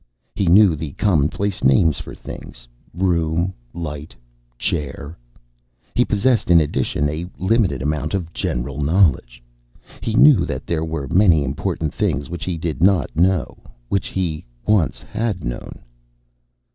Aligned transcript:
He 0.33 0.47
knew 0.47 0.73
the 0.75 0.93
commonplace 0.93 1.63
names 1.63 1.99
for 1.99 2.15
things: 2.15 2.67
room, 2.91 3.53
light, 3.71 4.15
chair. 4.57 5.15
He 5.93 6.03
possessed 6.05 6.49
in 6.49 6.59
addition 6.59 7.07
a 7.07 7.27
limited 7.37 7.83
amount 7.83 8.15
of 8.15 8.33
general 8.33 8.81
knowledge. 8.81 9.43
He 10.01 10.15
knew 10.15 10.43
that 10.43 10.65
there 10.65 10.83
were 10.83 11.07
many 11.09 11.43
important 11.43 11.93
things 11.93 12.31
which 12.31 12.45
he 12.45 12.57
did 12.57 12.81
not 12.81 13.15
know, 13.15 13.61
which 13.89 14.07
he 14.07 14.43
once 14.65 15.03
had 15.03 15.43
known. 15.43 15.83